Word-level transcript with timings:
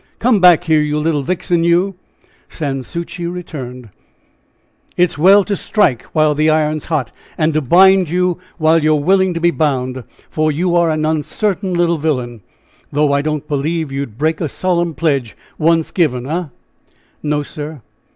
"Come 0.17 0.39
back 0.39 0.63
here 0.63 0.81
you 0.81 0.97
little 0.97 1.21
vixen, 1.21 1.63
you!" 1.63 1.93
Sans 2.49 2.87
Souci 2.87 3.27
returned. 3.27 3.89
"It's 4.97 5.15
well 5.15 5.43
to 5.43 5.55
'strike 5.55 6.01
while 6.05 6.33
the 6.33 6.49
iron's 6.49 6.85
hot,' 6.85 7.11
and 7.37 7.53
to 7.53 7.61
bind 7.61 8.09
you 8.09 8.39
while 8.57 8.81
you're 8.83 8.95
willing 8.99 9.35
to 9.35 9.39
be 9.39 9.51
bound, 9.51 10.03
for 10.27 10.51
you 10.51 10.75
are 10.75 10.89
an 10.89 11.05
uncertain 11.05 11.75
little 11.75 11.99
villain. 11.99 12.41
Though 12.91 13.13
I 13.13 13.21
don't 13.21 13.47
believe 13.47 13.91
you'd 13.91 14.17
break 14.17 14.41
a 14.41 14.49
solemn 14.49 14.95
pledge 14.95 15.37
once 15.59 15.91
given 15.91 16.25
hey?" 16.25 16.47
"No, 17.21 17.43
sir!" 17.43 17.83